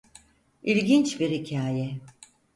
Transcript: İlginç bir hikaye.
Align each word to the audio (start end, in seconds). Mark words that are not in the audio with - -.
İlginç 0.63 1.19
bir 1.19 1.29
hikaye. 1.29 2.01